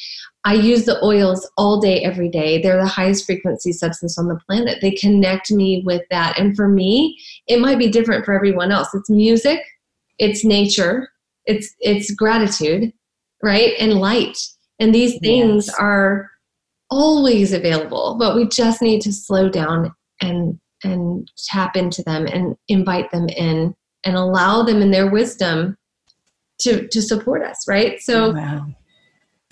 [0.44, 2.62] I use the oils all day, every day.
[2.62, 4.78] They're the highest frequency substance on the planet.
[4.80, 6.38] They connect me with that.
[6.38, 8.94] And for me, it might be different for everyone else.
[8.94, 9.60] It's music,
[10.18, 11.08] it's nature,
[11.46, 12.92] it's it's gratitude,
[13.42, 13.72] right?
[13.80, 14.38] And light.
[14.78, 15.76] And these things yes.
[15.78, 16.30] are
[16.90, 22.54] always available, but we just need to slow down and and tap into them and
[22.68, 23.74] invite them in
[24.06, 25.76] and allow them in their wisdom
[26.60, 28.00] to to support us, right?
[28.00, 28.66] So wow.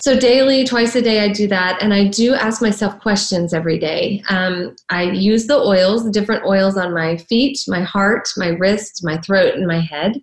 [0.00, 3.78] So daily, twice a day, I do that, and I do ask myself questions every
[3.78, 4.22] day.
[4.28, 9.02] Um, I use the oils, the different oils on my feet, my heart, my wrist,
[9.04, 10.20] my throat, and my head.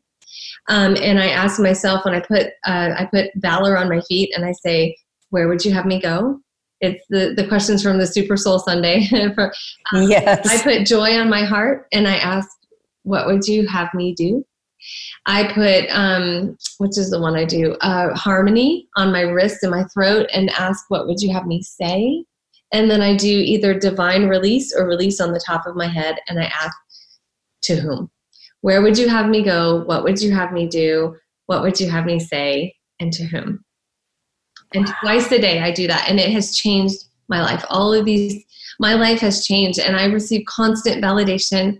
[0.67, 4.31] Um, and I ask myself when I put uh, I put valor on my feet,
[4.35, 4.97] and I say,
[5.29, 6.39] "Where would you have me go?"
[6.81, 9.07] It's the the questions from the Super Soul Sunday.
[9.35, 9.53] For,
[9.93, 10.47] um, yes.
[10.47, 12.49] I put joy on my heart, and I ask,
[13.03, 14.45] "What would you have me do?"
[15.25, 19.71] I put, um, which is the one I do, uh, harmony on my wrist and
[19.71, 22.25] my throat and ask, what would you have me say?
[22.73, 26.19] And then I do either divine release or release on the top of my head
[26.27, 26.75] and I ask,
[27.63, 28.09] to whom?
[28.61, 29.83] Where would you have me go?
[29.83, 31.15] What would you have me do?
[31.45, 32.75] What would you have me say?
[32.99, 33.63] And to whom?
[34.73, 36.09] And twice a day I do that.
[36.09, 37.63] And it has changed my life.
[37.69, 38.43] All of these,
[38.79, 39.79] my life has changed.
[39.79, 41.77] And I receive constant validation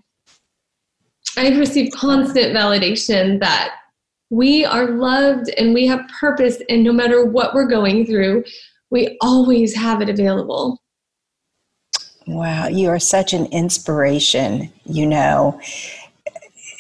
[1.38, 3.76] I've received constant validation that
[4.30, 8.44] we are loved and we have purpose, and no matter what we're going through,
[8.90, 10.78] we always have it available.
[12.28, 15.60] Wow, you are such an inspiration, you know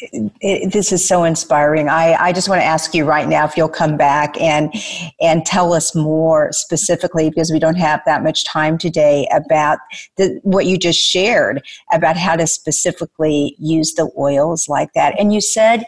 [0.01, 1.89] it, this is so inspiring.
[1.89, 4.73] I, I just want to ask you right now if you'll come back and
[5.19, 9.79] and tell us more specifically because we don't have that much time today about
[10.17, 15.19] the, what you just shared about how to specifically use the oils like that.
[15.19, 15.83] And you said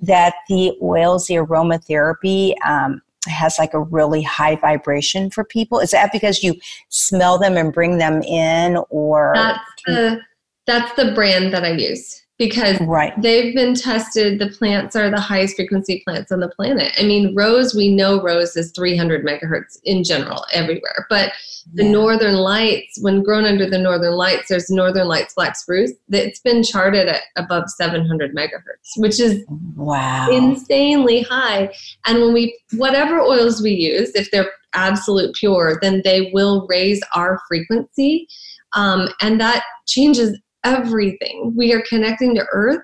[0.00, 5.80] that the oils, the aromatherapy, um, has like a really high vibration for people.
[5.80, 6.54] Is that because you
[6.90, 10.20] smell them and bring them in, or that's the
[10.66, 13.12] that's the brand that I use because right.
[13.20, 14.38] they've been tested.
[14.38, 16.92] The plants are the highest frequency plants on the planet.
[16.98, 21.32] I mean, rose, we know rose is 300 megahertz in general everywhere, but
[21.72, 21.92] the yeah.
[21.92, 25.92] northern lights, when grown under the northern lights, there's northern lights black spruce.
[26.10, 29.44] It's been charted at above 700 megahertz, which is
[29.76, 31.72] wow insanely high.
[32.06, 37.00] And when we, whatever oils we use, if they're absolute pure, then they will raise
[37.14, 38.26] our frequency.
[38.74, 41.52] Um, and that changes everything.
[41.56, 42.82] We are connecting to earth.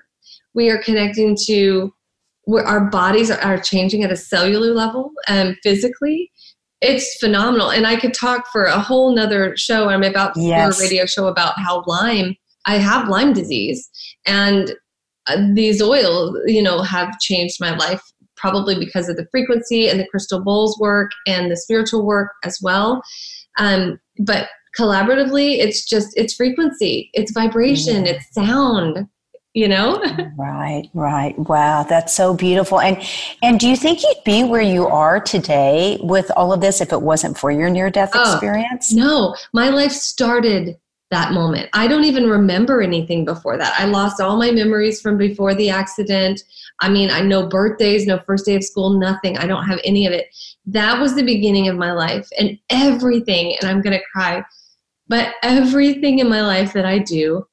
[0.53, 1.93] We are connecting to
[2.45, 6.31] where our bodies are, are changing at a cellular level and physically.
[6.81, 7.71] It's phenomenal.
[7.71, 9.89] And I could talk for a whole nother show.
[9.89, 10.77] I'm about to yes.
[10.77, 13.89] do a radio show about how Lyme, I have Lyme disease.
[14.25, 14.73] And
[15.27, 18.01] uh, these oils, you know, have changed my life
[18.35, 22.57] probably because of the frequency and the crystal bowls work and the spiritual work as
[22.61, 23.03] well.
[23.59, 28.15] Um, but collaboratively it's just it's frequency it's vibration mm-hmm.
[28.15, 29.07] it's sound
[29.53, 30.01] you know?
[30.37, 31.37] Right right.
[31.37, 32.79] Wow that's so beautiful.
[32.79, 32.97] And
[33.43, 36.91] and do you think you'd be where you are today with all of this if
[36.91, 38.91] it wasn't for your near death oh, experience?
[38.91, 39.35] no.
[39.53, 40.77] My life started
[41.11, 41.69] that moment.
[41.73, 43.73] I don't even remember anything before that.
[43.77, 46.41] I lost all my memories from before the accident.
[46.79, 49.37] I mean i no birthdays no first day of school nothing.
[49.37, 50.27] I don't have any of it.
[50.65, 54.43] That was the beginning of my life and everything and i'm going to cry
[55.11, 57.45] but everything in my life that I do,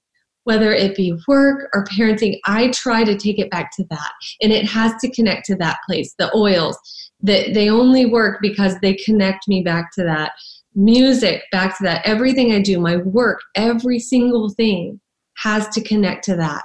[0.44, 4.12] whether it be work or parenting, I try to take it back to that.
[4.40, 6.78] And it has to connect to that place, the oils.
[7.20, 10.34] That they only work because they connect me back to that.
[10.76, 12.06] Music, back to that.
[12.06, 15.00] Everything I do, my work, every single thing
[15.38, 16.62] has to connect to that.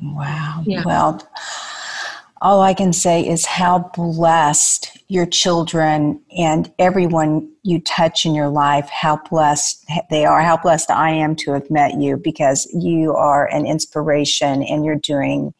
[0.00, 0.62] Wow.
[0.64, 0.84] Yeah.
[0.86, 1.28] Well,
[2.42, 8.48] all I can say is how blessed your children and everyone you touch in your
[8.48, 13.14] life, how blessed they are, how blessed I am to have met you because you
[13.14, 15.52] are an inspiration and you're doing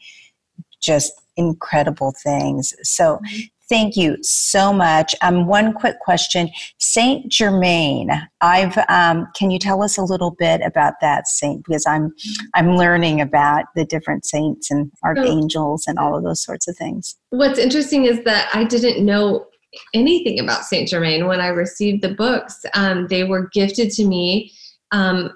[0.80, 2.72] just incredible things.
[2.82, 3.40] So, mm-hmm.
[3.70, 5.14] Thank you so much.
[5.22, 8.10] Um, one quick question, Saint Germain.
[8.40, 12.12] I've um, can you tell us a little bit about that saint because I'm
[12.54, 17.16] I'm learning about the different saints and archangels and all of those sorts of things.
[17.30, 19.46] What's interesting is that I didn't know
[19.94, 22.64] anything about Saint Germain when I received the books.
[22.74, 24.52] Um, they were gifted to me.
[24.90, 25.30] Um,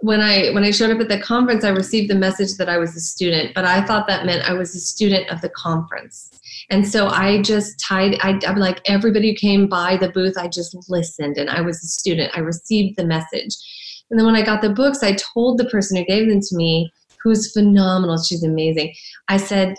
[0.00, 2.78] when I when I showed up at the conference, I received the message that I
[2.78, 6.30] was a student, but I thought that meant I was a student of the conference.
[6.70, 10.48] And so I just tied, I, I'm like, everybody who came by the booth, I
[10.48, 12.32] just listened and I was a student.
[12.34, 13.54] I received the message.
[14.10, 16.56] And then when I got the books, I told the person who gave them to
[16.56, 16.90] me,
[17.22, 18.94] who's phenomenal, she's amazing.
[19.28, 19.74] I said,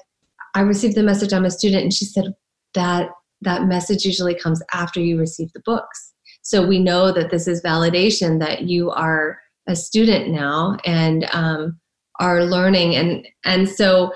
[0.54, 1.84] I received the message, I'm a student.
[1.84, 2.36] And she said,
[2.76, 3.10] that
[3.42, 6.14] that message usually comes after you receive the books.
[6.42, 11.80] So we know that this is validation that you are a student now and um,
[12.20, 12.96] are learning.
[12.96, 14.14] And and so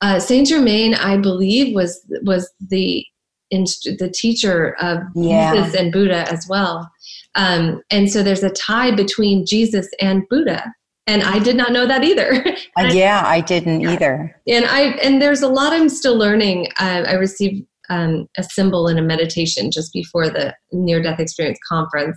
[0.00, 3.04] uh, Saint Germain, I believe, was was the
[3.50, 5.54] inst- the teacher of yeah.
[5.54, 6.90] Jesus and Buddha as well.
[7.34, 10.72] Um, and so there's a tie between Jesus and Buddha.
[11.06, 12.44] And I did not know that either.
[12.78, 14.34] uh, yeah, I didn't either.
[14.46, 16.68] And I and there's a lot I'm still learning.
[16.78, 21.58] Uh, I received um, a symbol in a meditation just before the near death experience
[21.68, 22.16] conference,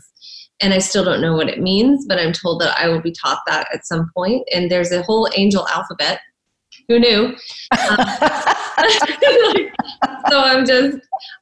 [0.63, 2.05] and I still don't know what it means.
[2.07, 4.47] But I'm told that I will be taught that at some point.
[4.53, 6.21] And there's a whole angel alphabet
[6.87, 7.35] who knew?
[7.71, 7.97] Um,
[10.29, 10.97] so I'm just,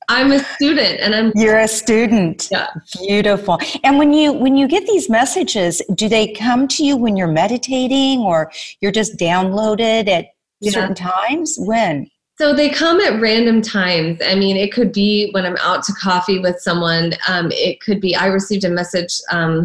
[0.09, 1.31] I'm a student, and I'm.
[1.35, 2.47] You're a student.
[2.51, 2.67] Yeah.
[2.99, 3.59] Beautiful.
[3.83, 7.27] And when you when you get these messages, do they come to you when you're
[7.27, 8.51] meditating, or
[8.81, 10.27] you're just downloaded at
[10.59, 10.71] yeah.
[10.71, 11.55] certain times?
[11.59, 12.09] When?
[12.41, 14.19] So they come at random times.
[14.25, 17.13] I mean, it could be when I'm out to coffee with someone.
[17.27, 19.13] Um, it could be I received a message.
[19.31, 19.63] Um,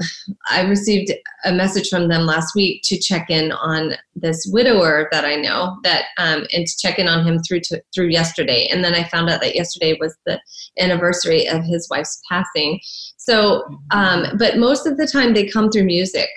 [0.50, 1.10] I received
[1.46, 5.78] a message from them last week to check in on this widower that I know
[5.84, 8.68] that, um, and to check in on him through to, through yesterday.
[8.70, 10.38] And then I found out that yesterday was the
[10.78, 12.78] anniversary of his wife's passing.
[13.16, 16.28] So, um, but most of the time they come through music.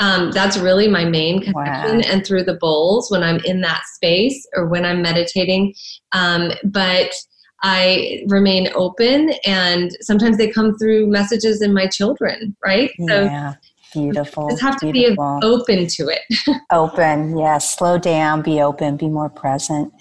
[0.00, 2.02] Um, that's really my main connection, wow.
[2.06, 5.74] and through the bowls when I'm in that space or when I'm meditating.
[6.12, 7.12] Um, but
[7.62, 12.90] I remain open, and sometimes they come through messages in my children, right?
[13.08, 13.54] So yeah.
[13.92, 14.50] Beautiful.
[14.50, 15.40] Just have to Beautiful.
[15.40, 16.20] be open to it.
[16.72, 17.74] open, yes.
[17.74, 19.92] Slow down, be open, be more present.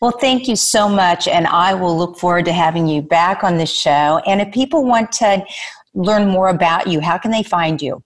[0.00, 1.28] Well, thank you so much.
[1.28, 4.20] And I will look forward to having you back on the show.
[4.26, 5.44] And if people want to
[5.94, 8.02] learn more about you, how can they find you?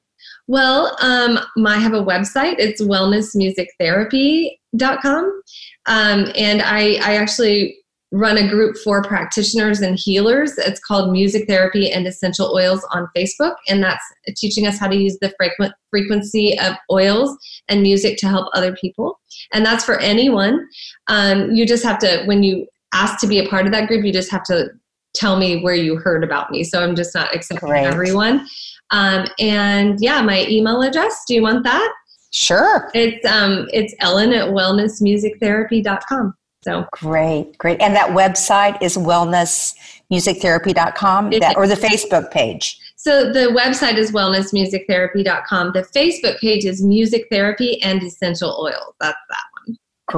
[0.49, 2.57] Well, um, I have a website.
[2.59, 5.43] It's wellnessmusictherapy.com.
[5.87, 7.79] Um, and I, I actually
[8.13, 10.59] run a group for practitioners and healers.
[10.59, 13.55] It's called Music Therapy and Essential Oils on Facebook.
[13.69, 14.05] And that's
[14.37, 17.37] teaching us how to use the frequent frequency of oils
[17.69, 19.19] and music to help other people.
[19.55, 20.69] And that's for anyone.
[21.07, 24.05] Um, you just have to, when you ask to be a part of that group,
[24.05, 24.69] you just have to
[25.15, 26.65] tell me where you heard about me.
[26.65, 27.85] So I'm just not accepting Great.
[27.85, 28.47] everyone.
[28.93, 31.25] Um, and yeah, my email address.
[31.27, 31.93] Do you want that?
[32.31, 32.89] Sure.
[32.95, 36.35] It's um, it's Ellen at wellnessmusictherapy.com.
[36.63, 37.81] So great, great.
[37.81, 42.79] And that website is wellnessmusictherapy.com that, or the Facebook page.
[42.97, 45.73] So the website is wellnessmusictherapy.com.
[45.73, 48.95] The Facebook page is music therapy and essential oils.
[49.01, 49.52] That's that.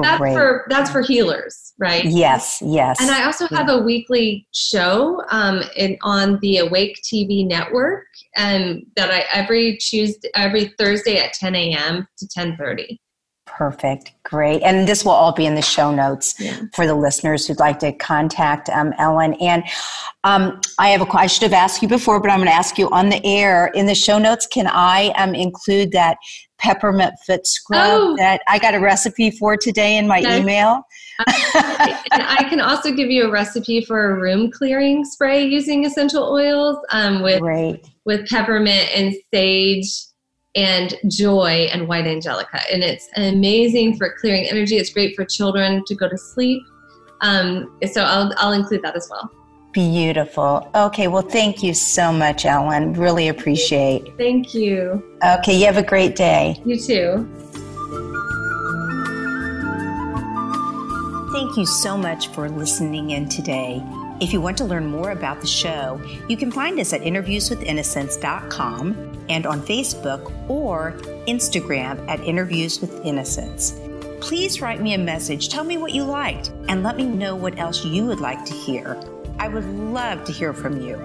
[0.03, 2.05] That's for that's for healers, right?
[2.05, 2.99] Yes, yes.
[3.01, 8.85] And I also have a weekly show um, in, on the Awake TV network, and
[8.95, 12.07] that I every Tuesday, every Thursday at 10 a.m.
[12.17, 12.97] to 10:30.
[13.57, 14.11] Perfect.
[14.23, 14.61] Great.
[14.63, 16.59] And this will all be in the show notes yeah.
[16.73, 19.33] for the listeners who'd like to contact um, Ellen.
[19.35, 19.63] And
[20.25, 22.77] um, I have a I should have asked you before, but I'm going to ask
[22.77, 23.67] you on the air.
[23.67, 26.17] In the show notes, can I um, include that
[26.57, 28.15] peppermint foot scrub oh.
[28.17, 30.81] that I got a recipe for today in my email?
[31.27, 36.23] and I can also give you a recipe for a room clearing spray using essential
[36.23, 37.85] oils um, with, Great.
[38.03, 39.87] with peppermint and sage
[40.55, 42.61] and joy and white angelica.
[42.71, 44.77] And it's amazing for clearing energy.
[44.77, 46.63] It's great for children to go to sleep.
[47.21, 49.29] Um, so I'll, I'll include that as well.
[49.73, 50.71] Beautiful.
[50.73, 52.93] Okay, well, thank you so much, Ellen.
[52.93, 54.17] Really appreciate.
[54.17, 55.03] Thank you.
[55.21, 56.61] Okay, you have a great day.
[56.65, 57.29] You too.
[61.33, 63.83] Thank you so much for listening in today.
[64.21, 65.99] If you want to learn more about the show,
[66.29, 70.93] you can find us at interviewswithinnocence.com and on Facebook or
[71.27, 73.79] Instagram at Interviews with Innocence.
[74.21, 77.59] Please write me a message, tell me what you liked, and let me know what
[77.59, 78.99] else you would like to hear.
[79.39, 80.95] I would love to hear from you.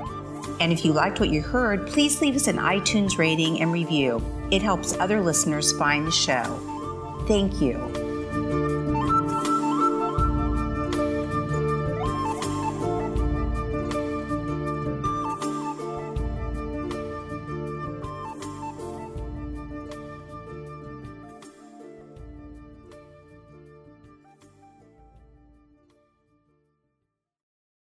[0.61, 4.23] And if you liked what you heard, please leave us an iTunes rating and review.
[4.51, 7.25] It helps other listeners find the show.
[7.27, 8.10] Thank you.